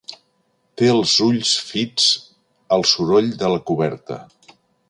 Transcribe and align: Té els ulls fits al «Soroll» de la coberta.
Té 0.81 0.87
els 0.93 1.13
ulls 1.25 1.51
fits 1.67 2.09
al 2.79 2.89
«Soroll» 2.95 3.33
de 3.45 3.55
la 3.55 3.63
coberta. 3.73 4.23